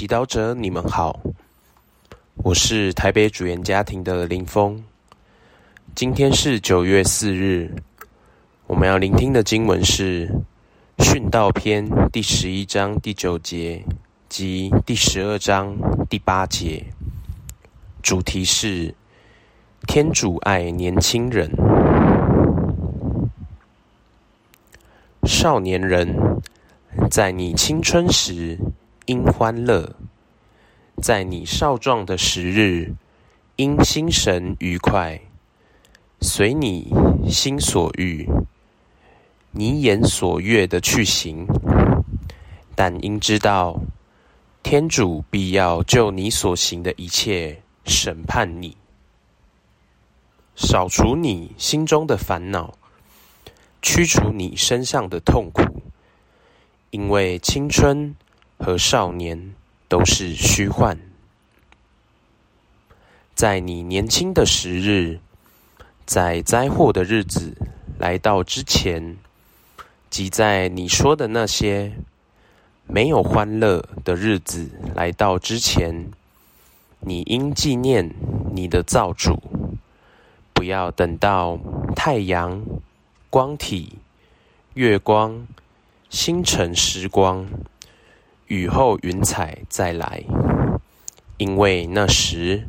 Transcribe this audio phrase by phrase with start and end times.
[0.00, 1.20] 祈祷者，你们好，
[2.36, 4.82] 我是台北主言家庭的林峰。
[5.94, 7.70] 今天是九月四日，
[8.66, 10.26] 我们要聆听的经文是
[11.04, 13.84] 《训道篇》第十一章第九节
[14.30, 15.76] 及第十二章
[16.08, 16.82] 第八节，
[18.02, 18.94] 主题是
[19.86, 21.46] 天主爱年轻人。
[25.24, 26.16] 少年人，
[27.10, 28.58] 在你青春时。
[29.10, 29.96] 因欢乐，
[31.02, 32.94] 在你少壮的时日，
[33.56, 35.20] 因心神愉快，
[36.20, 36.92] 随你
[37.28, 38.28] 心所欲，
[39.50, 41.44] 你眼所悦的去行。
[42.76, 43.80] 但应知道，
[44.62, 48.76] 天主必要就你所行的一切审判你，
[50.54, 52.74] 扫除你心中的烦恼，
[53.82, 55.82] 驱除你身上的痛苦，
[56.90, 58.14] 因为青春。
[58.62, 59.54] 和少年
[59.88, 60.98] 都是虚幻，
[63.34, 65.18] 在你年轻的时日，
[66.04, 67.56] 在灾祸的日子
[67.98, 69.16] 来到之前，
[70.10, 71.94] 即在你说的那些
[72.86, 76.10] 没有欢乐的日子来到之前，
[77.00, 78.14] 你应纪念
[78.52, 79.42] 你的造主，
[80.52, 81.58] 不要等到
[81.96, 82.62] 太阳、
[83.30, 83.94] 光体、
[84.74, 85.46] 月光、
[86.10, 87.48] 星辰时光。
[88.50, 90.24] 雨后云彩再来，
[91.36, 92.66] 因为那时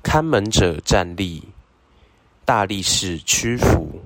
[0.00, 1.42] 看门者站立，
[2.44, 4.00] 大力士屈服，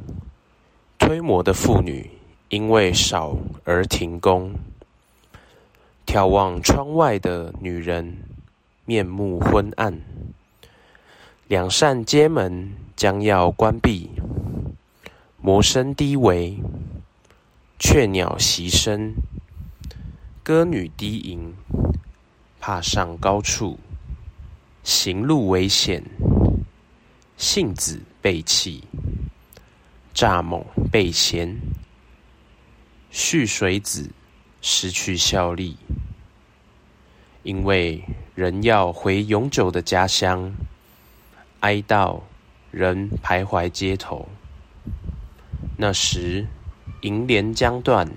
[0.99, 2.11] 推磨的妇女
[2.49, 4.55] 因为少而停工，
[6.07, 8.17] 眺望窗外的女人
[8.87, 10.01] 面目昏暗，
[11.47, 14.09] 两扇街门将要关闭，
[15.43, 16.57] 魔声低微，
[17.79, 19.13] 雀鸟习声。
[20.47, 21.53] 歌女低吟，
[22.61, 23.81] 怕上高处，
[24.85, 26.05] 行路危险，
[27.37, 28.85] 性子背弃，
[30.15, 30.63] 蚱蜢
[30.93, 31.59] 背贤，
[33.11, 34.09] 蓄水子
[34.63, 35.77] 失去效力，
[37.43, 38.05] 因为
[38.37, 40.55] 人要回永久的家乡，
[41.59, 42.21] 哀悼
[42.71, 44.29] 人徘徊街头，
[45.77, 46.47] 那时
[47.01, 48.09] 银帘将断。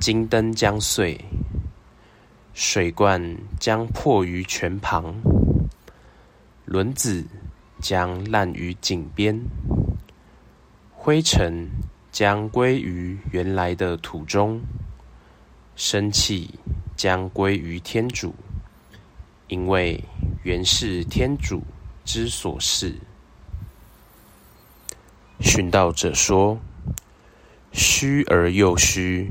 [0.00, 1.22] 金灯将碎，
[2.54, 5.14] 水罐将破于泉旁，
[6.64, 7.22] 轮子
[7.82, 9.38] 将烂于井边，
[10.90, 11.68] 灰尘
[12.10, 14.58] 将归于原来的土中，
[15.76, 16.58] 生气
[16.96, 18.34] 将归于天主，
[19.48, 20.02] 因为
[20.42, 21.62] 原是天主
[22.06, 22.94] 之所是。
[25.40, 26.58] 殉道者说
[27.70, 29.30] ：“虚而又虚。”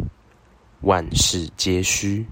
[0.82, 2.26] 万事皆虚。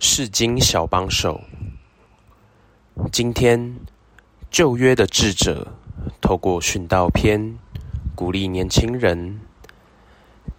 [0.00, 1.40] 世经小帮手，
[3.12, 3.76] 今天
[4.50, 5.72] 旧约的智者
[6.20, 7.56] 透过训道篇，
[8.16, 9.40] 鼓励年轻人，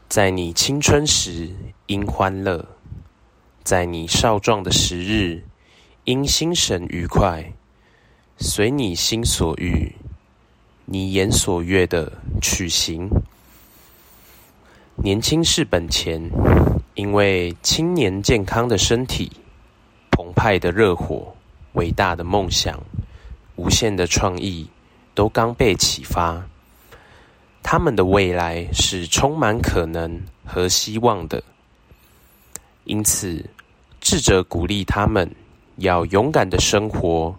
[0.08, 1.54] 在你青春时
[1.88, 2.66] 应欢乐，
[3.64, 5.44] 在你少壮的时日
[6.06, 7.54] 应心神愉快，
[8.38, 9.94] 随你心所欲。
[10.88, 12.12] 你言所悦的
[12.44, 13.10] 去行，
[14.96, 16.22] 年轻是本钱，
[16.94, 19.32] 因为青年健康的身体、
[20.12, 21.36] 澎湃的热火、
[21.74, 22.80] 伟大的梦想、
[23.56, 24.70] 无限的创意，
[25.16, 26.40] 都刚被启发。
[27.64, 31.44] 他们的未来是充满可能和希望的，
[32.84, 33.44] 因此
[34.00, 35.28] 智者鼓励他们
[35.78, 37.36] 要勇敢的生活，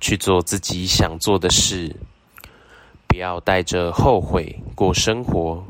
[0.00, 1.94] 去做自己想做的事。
[3.10, 5.64] 不要带着后悔过生活，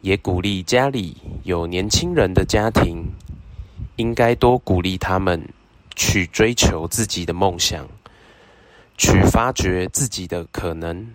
[0.00, 3.04] 也鼓励家里有年轻人的家庭，
[3.94, 5.48] 应该多鼓励他们
[5.94, 7.86] 去追求自己的梦想，
[8.98, 11.08] 去发掘自己的可能。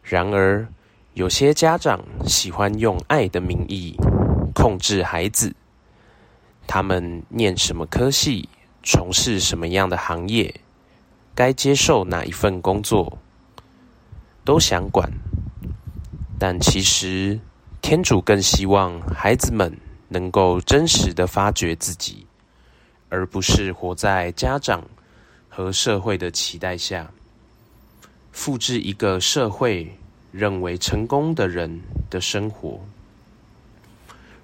[0.00, 0.68] 然而，
[1.14, 3.96] 有些家长喜欢用爱的名义
[4.54, 5.52] 控制孩子，
[6.68, 8.48] 他们念什么科系，
[8.84, 10.54] 从事什么样的行业，
[11.34, 13.18] 该接受哪一份工作。
[14.46, 15.10] 都想管，
[16.38, 17.36] 但其实
[17.82, 19.76] 天主更希望孩子们
[20.08, 22.24] 能够真实的发掘自己，
[23.08, 24.84] 而不是活在家长
[25.48, 27.10] 和社会的期待下，
[28.30, 29.92] 复制一个社会
[30.30, 32.80] 认为成功的人的生活。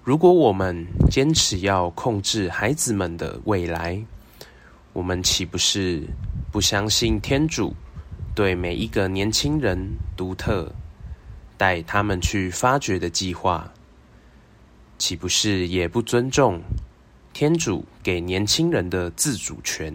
[0.03, 4.03] 如果我们坚持要控制孩子们的未来，
[4.93, 6.03] 我们岂不是
[6.51, 7.73] 不相信天主？
[8.35, 9.79] 对每一个年轻人
[10.17, 10.73] 独特、
[11.59, 13.71] 带他们去发掘的计划，
[14.97, 16.63] 岂不是也不尊重
[17.35, 19.95] 天主给年轻人的自主权？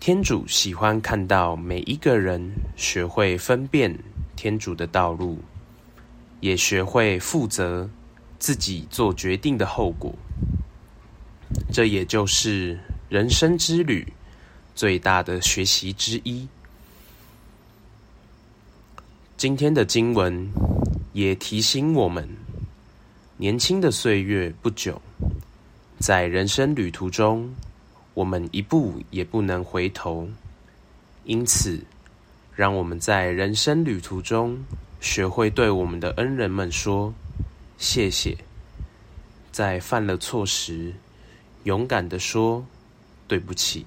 [0.00, 3.96] 天主喜欢看到每一个人学会分辨
[4.34, 5.38] 天主的道路，
[6.40, 7.88] 也学会负责
[8.38, 10.12] 自己做决定的后果。
[11.70, 14.12] 这也就是人生之旅
[14.74, 16.46] 最大的学习之一。
[19.36, 20.48] 今天的经文
[21.12, 22.28] 也提醒我们：
[23.36, 25.00] 年轻的岁月不久，
[25.98, 27.52] 在人生旅途中，
[28.14, 30.28] 我们一步也不能回头。
[31.24, 31.80] 因此，
[32.54, 34.58] 让我们在人生旅途中
[35.00, 37.12] 学会对我们的恩人们说
[37.78, 38.36] 谢谢。
[39.50, 40.94] 在犯了错时，
[41.64, 42.64] 勇敢的说
[43.28, 43.84] 对不起，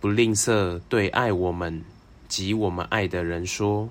[0.00, 1.82] 不吝啬对爱我们
[2.28, 3.88] 及我们爱的人说。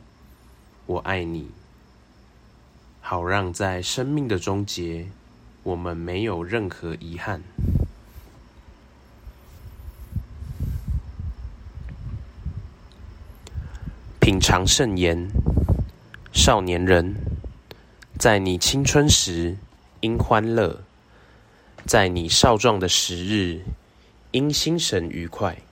[0.88, 1.50] 我爱你，
[3.02, 5.08] 好让在生命的终结，
[5.64, 7.42] 我们没有任何遗憾。
[14.20, 15.28] 品尝圣言，
[16.32, 17.16] 少年人，
[18.20, 19.58] 在你青春时
[20.02, 20.84] 应欢乐，
[21.88, 23.62] 在你少壮的时日
[24.34, 25.65] 应心神愉快。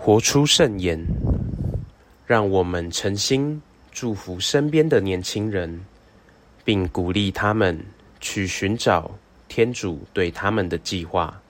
[0.00, 1.04] 活出圣言，
[2.24, 3.60] 让我们诚心
[3.90, 5.84] 祝福身边的年轻人，
[6.64, 7.78] 并鼓励他们
[8.20, 9.10] 去寻找
[9.48, 11.42] 天主对他们的计划。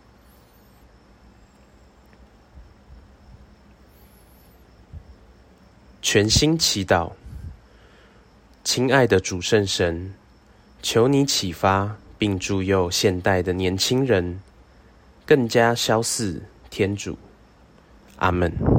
[6.00, 7.12] 全心祈祷，
[8.65, 10.15] 亲爱的主圣神，
[10.83, 14.41] 求你启发并助佑现代的年轻人，
[15.27, 17.17] 更加相似天主。
[18.19, 18.78] 阿门。